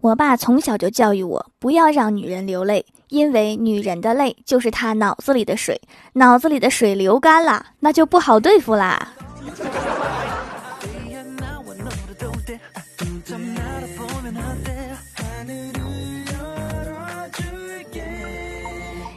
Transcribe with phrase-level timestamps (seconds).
[0.00, 5.80] 我爸从小就教育我，不要让女人流泪，因为女人的泪就是她脑子里的水，
[6.12, 9.08] 脑子里的水流干了，那就不好对付啦。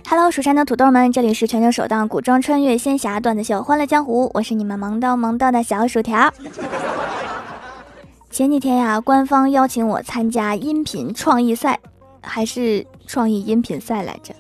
[0.10, 6.34] Hello，蜀山的土豆们，这里是全球首档古装穿越仙侠段子秀《欢乐江湖》，我是你们萌逗萌逗的小薯条。
[8.32, 11.78] 前几天呀，官方邀请我参加音频创意赛，
[12.22, 14.34] 还是创意音频赛来着？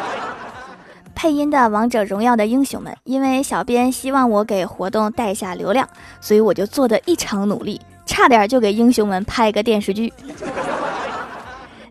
[1.14, 5.88] 配音的王者荣耀的英雄们，因为小编希望我给活动带下流量，
[6.20, 10.12] 所以我就做的异常努力，差点就给英雄们拍个电视剧。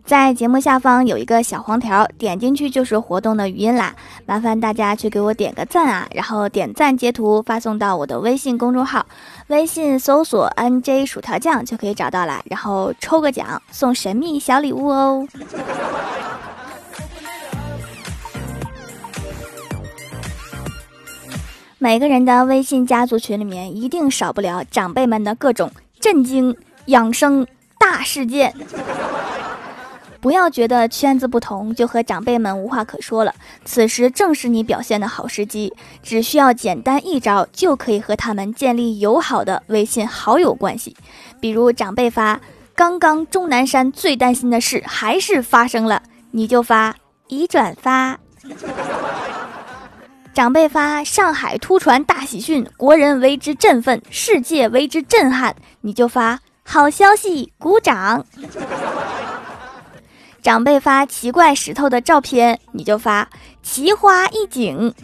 [0.06, 3.92] 在节目下方有一个小黄条，点进去就是活动的语音啦。
[4.24, 9.04] 麻烦大家去给我点个赞啊，然后点赞截图发送到我的微信公众号，
[9.48, 12.40] 微信搜索 “nj 薯条酱”就可以找到了。
[12.44, 15.26] 然后抽个奖送神秘小礼物哦。
[21.78, 27.44] 每个人的微信家族群里面一定少不了长辈们的各种震惊、养生
[27.76, 28.54] 大事件。
[30.20, 35.72] 不要觉得圈子不同就和长辈们无话可说了，此时正是你表现的好时机。
[36.02, 40.96] 只需要简单一招，就可以和他们建立友好的微信好友关系。
[41.40, 42.40] 比如长辈发
[42.74, 46.94] “刚刚钟南山最担心的事还是发生了”，你就发
[47.28, 48.18] 已转发。
[50.34, 58.26] 长辈发“上海突传大喜讯，国人为之振奋，世界为之震撼”，你就发好消息，鼓掌。
[60.46, 63.28] 长辈发奇怪石头的照片，你就发
[63.64, 64.94] 奇花异景。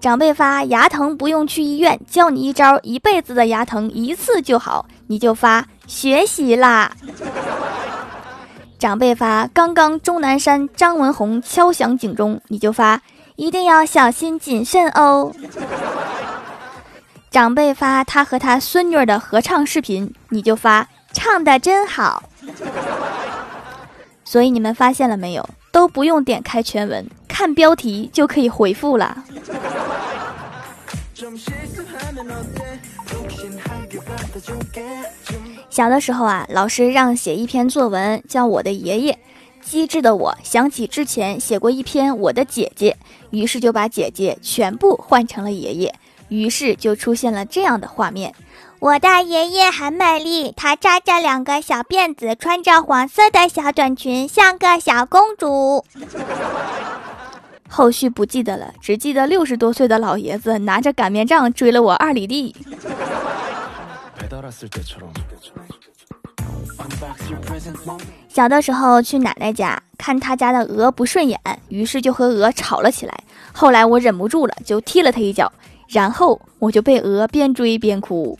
[0.00, 6.90] 长辈发牙疼不用去医院，教你一招一辈子的牙疼一次就好，你就发学习啦。
[8.78, 13.02] 长辈发刚刚钟南山张文宏敲响警钟，你就发
[13.36, 15.30] 一定要小心谨慎哦。
[17.30, 22.22] 长辈发他和他孙女的合唱视频，你就发唱的真好。
[24.30, 25.48] 所以你们发现了没有？
[25.72, 29.24] 都不用点开全文，看标题就可以回复了。
[35.70, 39.18] 小的时候啊，老师让写一篇作文，叫我的爷爷。
[39.62, 42.94] 机智的我想起之前写过一篇我的姐姐，
[43.30, 45.94] 于是就把姐姐全部换成了爷爷，
[46.28, 48.34] 于是就出现了这样的画面。
[48.80, 55.84] 我的爷爷很美丽，他扎着两个小辫子，穿着黄色的小短裙，像个小公主。
[57.68, 62.54] 后续不记得了，只记得六十多岁的老爷子拿着擀面杖追了我二里地。
[68.28, 73.12] 小的时候去奶奶家看他家的鹅不顺眼，于是就和鹅吵了起来。
[73.52, 75.52] 后来我忍不住了，就踢了他一脚。
[75.88, 78.38] 然后我就被鹅边追边哭。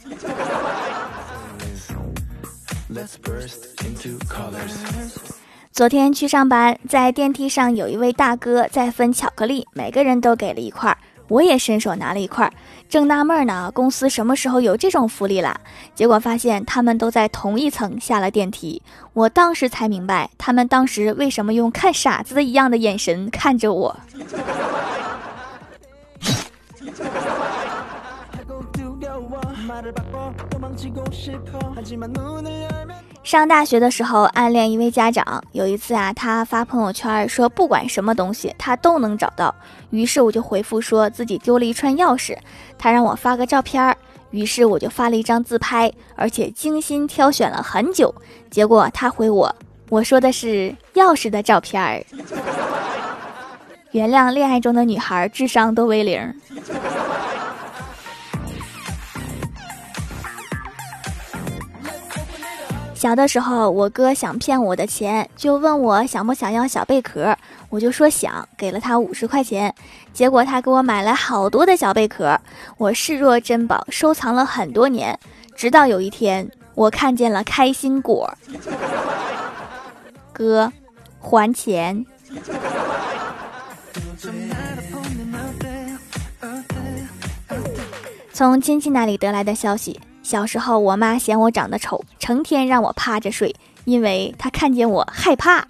[5.73, 10.97] 昨天去上班，在电梯上有一位大哥在分巧克力，每个人都给了一块，
[11.29, 12.53] 我也伸手拿了一块，
[12.89, 15.61] 正纳闷呢，公司什么时候有这种福利啦？
[15.95, 18.83] 结果发现他们都在同一层下了电梯，
[19.13, 23.97] 我当时才明白，他们当时为什么用看傻子一样的眼神看着我。
[33.25, 39.55] 上大学的时候暗恋一位家长，有一次啊，他发朋友圈说不管什么东西他都能找到，
[39.91, 42.37] 于是我就回复说自己丢了一串钥匙，
[42.79, 43.95] 他让我发个照片，
[44.31, 48.15] 于是我就发了一张自拍，而且精心挑选了很久，
[48.51, 49.55] 结果他回我，
[49.91, 52.07] 我说的是钥匙的照片
[53.91, 56.35] 原谅恋爱中的女孩智商都为零。
[62.99, 67.33] 小的时候，我哥想骗我的钱，就问我想不想要小贝壳，
[67.69, 69.73] 我就说想，给了他五十块钱。
[70.13, 72.37] 结果他给我买了好多的小贝壳，
[72.77, 75.17] 我视若珍宝，收藏了很多年。
[75.55, 78.37] 直到有一天，我看见了开心果，
[80.33, 80.73] 哥，
[81.21, 82.05] 还钱。
[88.33, 90.01] 从亲戚那里得来的消息。
[90.29, 95.67] 小时候，我妈嫌我长得丑，成天让我趴着睡，因为她看见我害怕。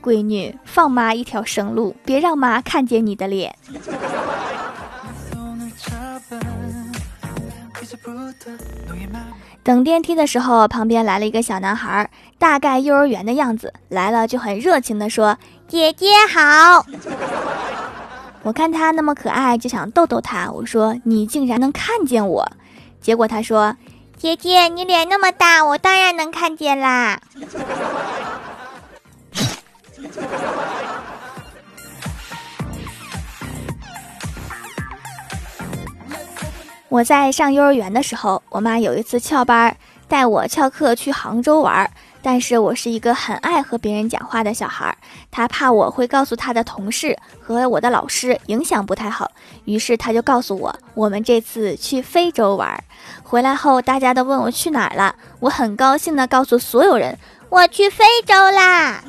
[0.00, 3.52] 闺女，放妈一条生路，别让妈看见你的脸。
[9.64, 12.08] 等电梯的时候，旁边来了一个小男孩，
[12.38, 15.36] 大概幼儿园的样子，来了就很热情的说
[15.66, 16.86] ：“姐姐好。”
[18.44, 20.52] 我看他那么可爱，就想逗逗他。
[20.52, 22.46] 我说：“你竟然能看见我？”
[23.00, 23.74] 结果他说
[24.18, 27.22] ：“姐姐，你脸那么大，我当然能看见啦。”
[36.90, 39.74] 我在上幼儿园的时候，我妈有一次翘班
[40.06, 41.90] 带我翘课去杭州玩，
[42.26, 44.96] 但是我是一个很爱和别人讲话的小孩，
[45.30, 49.30] 他怕我会告诉他的同事和我的老师，影响不太好，
[49.66, 52.82] 于是他就告诉我，我们这次去非洲玩，
[53.22, 57.18] 回来后大家都问我去哪儿了，我很高兴的告诉所有人，
[57.50, 59.04] 我去非洲啦。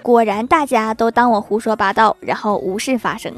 [0.00, 3.34] 果然大家都当我胡说八道，然后无事发生。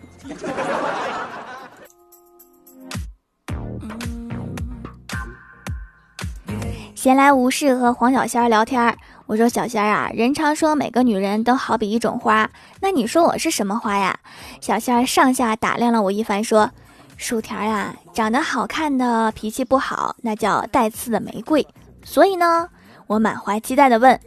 [7.02, 8.96] 闲来无事和黄小仙聊天，
[9.26, 14.16] 我说小仙啊，人常说每个女人都好比一种花，那你说我是什么花呀？
[14.60, 16.70] 小仙上下打量了我一番，说：
[17.16, 21.66] 薯条呀，长得好看的脾气不好，那叫带刺的玫瑰。
[22.04, 22.68] 所以呢，
[23.08, 24.20] 我满怀期待的问：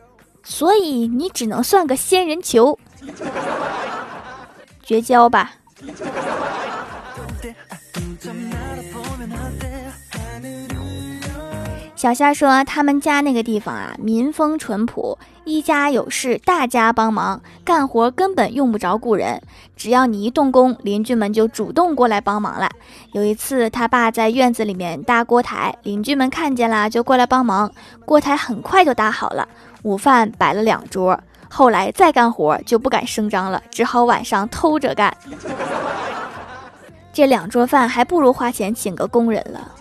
[0.43, 2.77] 所以你只能算个仙人球，
[4.83, 5.53] 绝交吧。
[12.05, 19.41] 小仙说：“他们家那个地方啊，民风淳朴，一家有事大家帮忙，干活根本用不着雇人，
[19.75, 22.69] 只要你一动工，邻居们就主动过来帮忙了。
[23.13, 27.71] 有一次，他爸在院子里面搭锅台，邻居们看见了就过来帮忙，
[28.05, 29.47] 锅台很快就搭好了，
[29.81, 31.19] 午饭摆了两桌。
[31.49, 35.11] 后来再干活就不敢声张了，只好晚上偷着干。
[37.11, 39.71] 这两桌饭还不如花钱请个工人了。”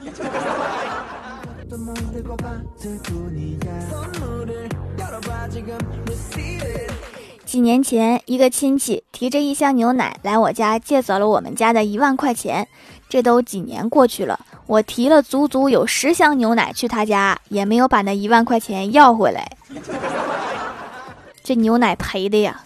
[7.47, 12.69] 几年前，一个亲戚提着一箱牛奶来我家借走了我们家的一万块钱。
[13.09, 19.51] 这都几年过去了，我提了足足有十箱牛奶去他家，也没有把那一万块钱要回来。
[21.43, 22.63] 这牛奶赔的呀！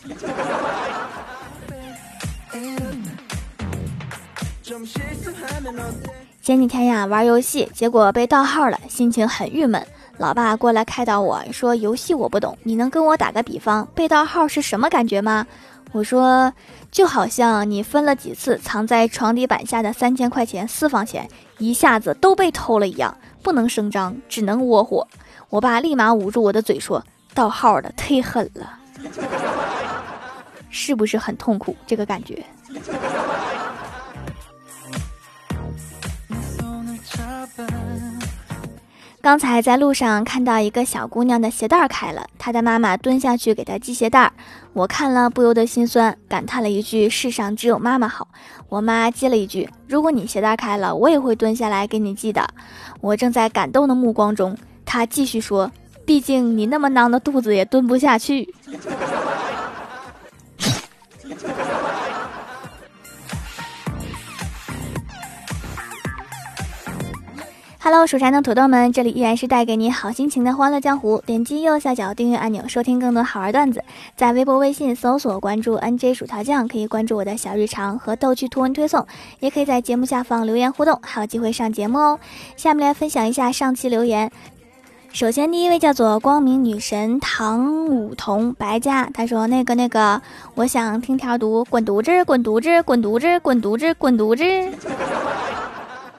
[6.43, 9.87] 前几天呀，玩游戏，结果被盗号了，心情很郁闷。
[10.19, 15.47] 老爸过来开导我说：“游戏我不懂，你能跟我打个比方，被盗号是什么感觉吗？”
[15.93, 16.53] 我说
[16.91, 21.26] ：“就好像你分了几次藏在床底板下的三千块钱私房钱，
[21.59, 25.06] 一下子都被偷了一样，不能声张，只能窝火。”
[25.50, 28.79] 我爸立马捂住我的嘴说：“盗号的忒狠了，
[30.69, 31.75] 是不是很痛苦？
[31.87, 32.44] 这个感觉。”
[39.28, 44.32] 刚才在路上看到一个小姑娘的鞋带开了，她的妈妈蹲下去给她系鞋带，
[44.72, 48.26] 我看了不由得心酸，感叹了一句：“世上只有妈妈好。”
[48.70, 52.48] 我妈接了一句：“如果你鞋带开了，我也会蹲下来给你系的。”
[53.02, 55.70] 我正在感动的目光中，她继续说
[56.06, 58.48] ：“毕竟你那么囊的肚子也蹲不下去。”
[67.90, 71.22] Hello，蜀山的土豆们，这里依然是带给你好心情的欢乐江湖。
[71.24, 73.82] 点击右下角订阅按钮，收听更多好玩段子。
[74.15, 79.06] 在微博、微信搜索关注 NJ 薯条酱，可以关注我的小日常和逗趣图文推送，
[79.41, 82.20] 也可以在节目下方留言互动，还有机会上节目哦。
[82.58, 84.31] 下面来分享一下上期留言。
[85.10, 90.20] 首先，第一位叫做光明女神唐舞桐白家，他说：“那个那个，
[90.56, 94.44] 我想听条读，滚犊子，滚犊子，滚犊子，滚犊子，滚犊子。”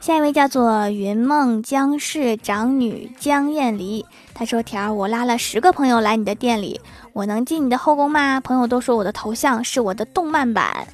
[0.00, 6.80] 下一位叫做云梦江氏长女江艳离，她说：“条，我拉了十个朋友来你的店里，
[7.12, 10.86] 我能进你的后宫吗？”朋友都说我的头像是我的动漫版。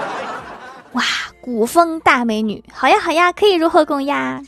[0.92, 1.02] 哇，
[1.40, 4.42] 古风大美女，好呀好呀，可以入后宫呀。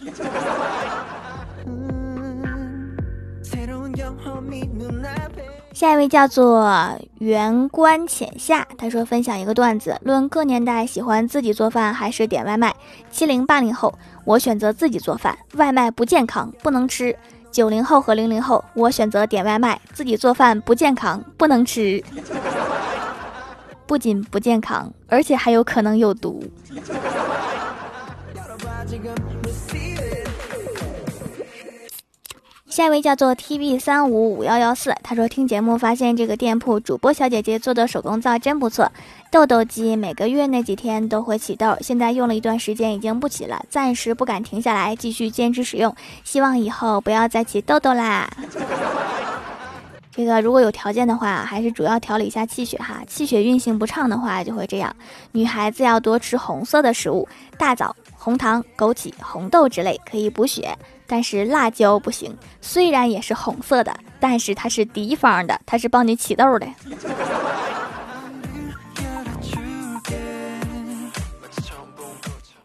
[5.83, 6.73] 下一位叫做
[7.19, 12.73] 圆观浅夏，他说分享一个段子，论各年代喜欢自己做饭还是点外卖。
[13.11, 13.93] 七零八零后，
[14.25, 17.13] 我选择自己做饭，外卖不健康，不能吃。
[17.51, 22.01] 九零后和零零后，我选择点外卖，自己做饭不健康，不能吃。
[23.85, 26.45] 不仅不健康，而且还有可能有毒。
[32.73, 38.91] 下一位叫做 T B 三五五幺幺四，他说听节目发现这个店铺主播小姐姐做的手工皂真不错，
[39.31, 48.27] 痘痘肌每个月那几天都会起痘，现在用了一段时间已经不起了，暂时不敢停下来，继续坚持使用，希望以后不要再起痘痘啦。
[50.11, 54.97] 这个如果有条件的话，还是主要调理一下气血哈，气血运行不畅的话就会这样。
[55.33, 60.79] 女孩子要多吃红色的食物，大枣、红糖、枸杞、红豆之类可以补血。
[61.09, 66.67] 但是辣椒不行，虽然也是红色的，但是它是敌方的，它是帮你起痘的。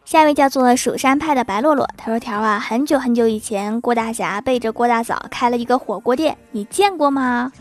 [0.04, 7.52] 下一位叫做蜀山派的白洛洛，他说：“条啊，很久很久以前，郭大侠背着郭大嫂开了一个火锅店，你见过吗？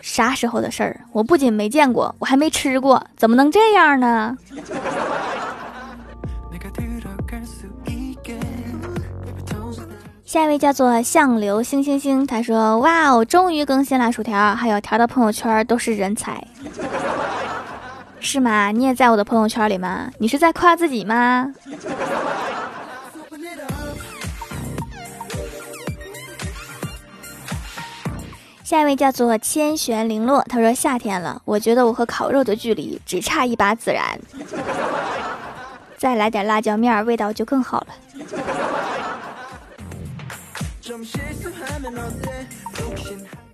[0.00, 1.00] 啥时候的事儿？
[1.12, 4.38] 我不仅没见过，我还没吃过，怎么能这样呢？”
[10.24, 16.46] 下一位叫做相流星星星，他说：“哇哦，终于更新了薯条，还有条的朋友圈都是人才，
[18.20, 18.70] 是吗？
[18.70, 20.10] 你也在我的朋友圈里吗？
[20.18, 21.50] 你是在夸自己吗？”
[28.62, 34.20] 下一位叫做千玄零落，他说：“夏天了，我觉得我和烤肉的距离只差一把孜然，
[35.98, 37.88] 再来点辣椒面，味道就更好了。”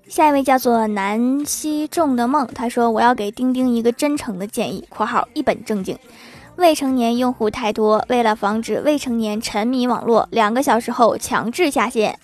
[0.06, 5.98] 下一位叫做南希众的梦，他说：“我要给丁丁一个真诚的建议（括号一本正经），
[6.54, 12.16] 未成年用户太多，为了防止未成年沉迷网络，两个小时后强制下线。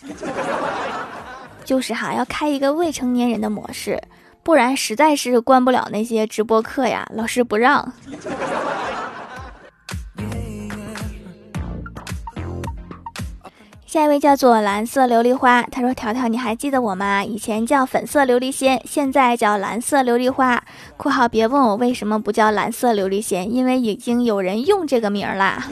[1.65, 4.01] 就是哈，要开一个未成年人的模式，
[4.45, 7.93] 不然实在是关不了那些直播课呀，老师不让。”
[13.91, 17.25] 下一位叫做蓝色琉璃花，他说：“条条，你还记得我吗？
[17.25, 20.63] 以前叫粉色琉璃仙，现在叫蓝色琉璃花。
[20.97, 25.67] ”（括号别问我为什么不叫蓝色琉璃仙，因为已经有人用这个名啦。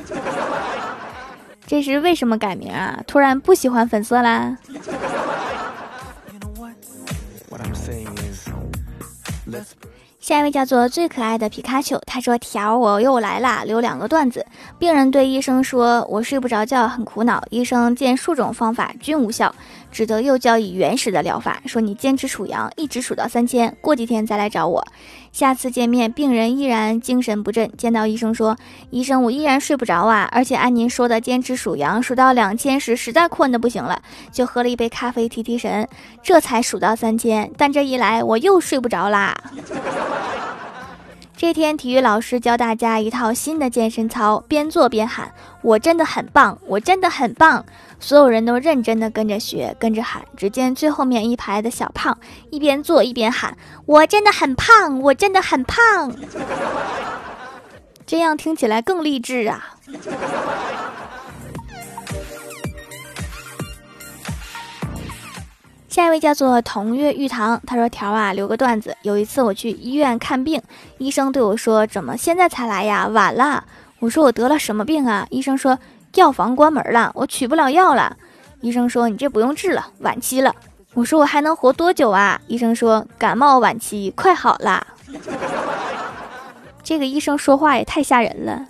[1.65, 3.01] 这是为什么改名啊？
[3.07, 4.59] 突然不喜欢粉色啦？
[10.29, 14.45] 下一位叫做最可爱的皮卡丘，他说：“条，我又来啦，留两个段子。
[14.79, 19.55] 病人对医生说：‘我睡不着觉，很苦恼。’医生见数种方法均无效。”
[19.99, 24.87] 只得又教以原始的疗法，说你坚持数羊，一直数到三千，过几天再来找我。
[25.33, 28.57] 下次见面，病人依然精神不振，见到医生说
[28.91, 34.01] ：“医生，我依然睡不着啊，而且按您说的坚持数羊，数到两千时实在困得不行了，
[34.31, 35.89] 就喝了一杯咖啡提提神，
[36.23, 37.51] 这才数到三千。
[37.57, 39.37] 但这一来我又睡不着啦。”
[41.37, 47.65] 这天，体育老师教大家一套新的健身操，边做边喊：“我真的很棒，我真的很棒！”
[48.01, 50.23] 所有人都认真的跟着学，跟着喊。
[50.37, 52.17] 只见最后面一排的小胖
[52.51, 56.13] 一边做一边喊：“我真的很胖，我真的很胖。
[58.07, 59.77] ”这样听起来更励志啊！
[65.89, 68.97] 下一位叫做同月玉堂，他说：“条啊，留个段子。
[69.03, 70.63] 有一次我去医院看病，
[70.99, 73.09] 医生对我说：‘怎么现在才来呀？
[73.09, 73.65] 晚了。’
[73.99, 75.79] 我说：‘我得了什么病啊？’医生说
[76.15, 78.17] ：‘药房关门了，我取不了药了。’
[78.61, 80.55] 医生说：‘你这不用治了，晚期了。’
[80.95, 84.87] 我说：‘我还能活多久啊？’医生说：‘感冒晚期，快好了。’
[86.83, 88.67] 这个医生说话也太吓人了。”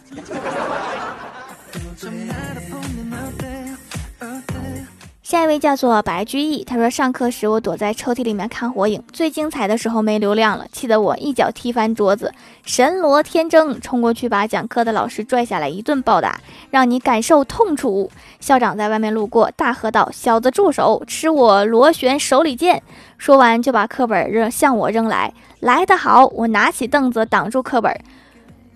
[5.28, 12.32] 下一位叫做白居易，他说上课时我躲在抽屉里面看火影，最精彩的时候没流量了，气得我一脚踢翻桌子，
[12.64, 18.10] 神罗天征，冲过去把讲课的老师拽下来一顿暴打，让你感受痛楚。
[18.40, 22.82] 校长在外面路过，大喝道：“小子住手，吃我螺旋手里剑！”
[23.18, 27.94] 说完就把课本扔向我扔来，来得好，我拿起凳子挡住课本。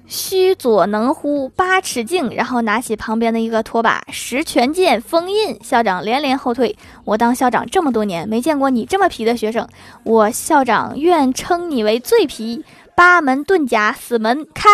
[0.07, 5.59] 须佐能乎八尺镜，然后拿起旁边的一个拖把，十拳剑封印。
[5.63, 6.77] 校长连连后退。
[7.05, 9.67] 我当校长这么多年，没见过你这么皮的学生。
[10.05, 12.65] 我校长愿称你为最皮。
[12.95, 14.69] 八门遁甲，死门开！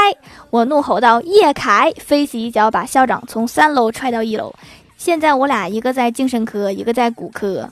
[0.51, 4.53] 我怒吼道：“叶凯！”飞起一脚把校长从三楼踹到一楼。
[4.97, 7.71] 现在我俩一个在精神科，一个在骨科。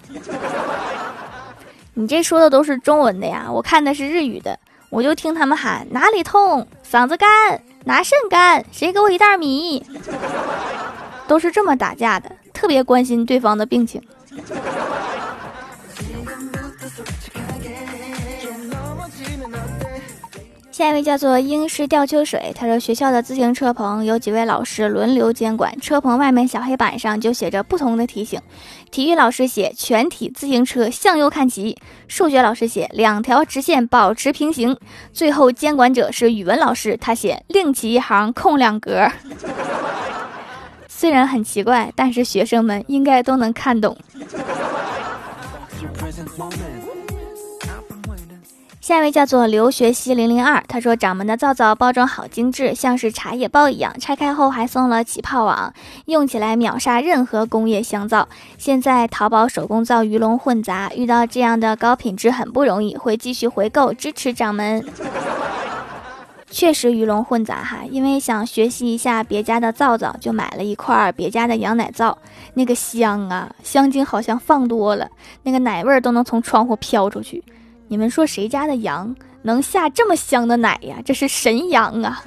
[1.94, 4.56] 你这说的都是中文的呀，我看的是日语的，
[4.88, 7.28] 我就听他们喊哪里痛，嗓子干，
[7.84, 9.84] 拿肾干，谁给我一袋米，
[11.26, 14.00] 都是这么打架的，特别关心对方的病情。
[20.76, 28.38] 下一位叫做英式吊秋水，他说学校的自行车棚有几位老师轮流监管，车棚外面小黑板上就写着不同的提醒。
[28.90, 31.74] 体育老师写全体自行车向右看齐，
[32.08, 34.76] 数学老师写两条直线保持平行，
[35.14, 39.10] 最后监管者是语文老师，他写另起一行空两格。
[40.88, 43.96] 虽然很奇怪，但是学生们应该都能看懂。
[48.86, 55.74] 下一位叫做刘学熙零零二，他说掌门的皂皂包装好精致，像是茶叶包一样，拆开后还送了起泡网，
[56.04, 58.28] 用起来秒杀任何工业香皂。
[58.56, 64.86] 现在淘宝手工皂鱼龙混杂，遇到这样的高品质很不容易，会继续回购支持掌门。
[66.48, 72.16] 确实鱼龙混杂哈，因为想学习一下别家的皂皂，就买了一块别家的羊奶皂，
[72.54, 75.10] 那个香啊，香精好像放多了，
[75.42, 77.42] 那个奶味儿都能从窗户飘出去。
[77.88, 80.96] 你们说谁家的羊能下这么香的奶呀？
[81.04, 82.22] 这是神羊啊！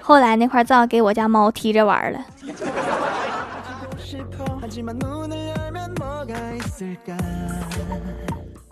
[0.00, 2.18] 后来那块皂给我家猫踢着玩了。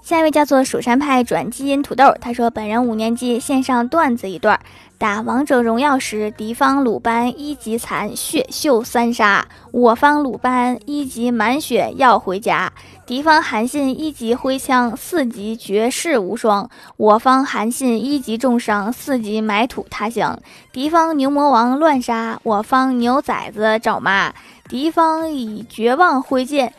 [0.03, 4.59] 下一位叫做蜀山派转基因土豆，他说：“本人五年级线上段子一段。”
[4.97, 12.73] 打王者荣耀时，敌方鲁班一级残血秀三杀，我方鲁班一级满血要回家。
[13.09, 20.39] 敌方韩信一级挥枪四级绝世无双，我方韩信一级重伤四级埋土他乡。
[20.73, 24.35] 敌方牛魔王乱杀，我方牛崽子找妈。
[24.69, 26.75] 敌方以绝望挥剑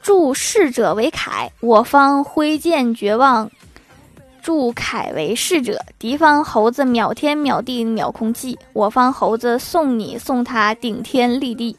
[0.00, 3.50] 助逝者为铠，我方挥剑绝望。
[4.40, 11.76] 助凯为逝者，敌方猴子秒天秒地秒空气，我方猴子送你送他顶天立地。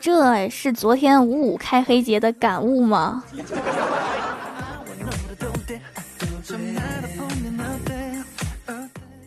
[0.00, 3.22] 这是昨天五五开黑节的感悟吗？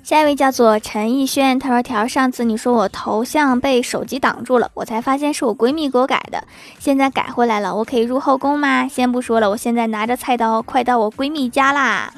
[0.03, 6.43] 下一位叫做陈逸轩，他说：“条上次你说我头像被手机挡住了，我才发现是我闺蜜给我改的，
[6.77, 8.87] 现在改回来了，我可以入后宫吗？
[8.87, 12.13] 先不说了，我现在拿着菜刀快到我闺蜜家啦，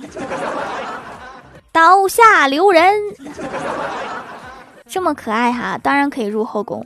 [1.72, 2.92] 刀下留人，
[4.88, 6.86] 这么可爱哈，当然可以入后宫，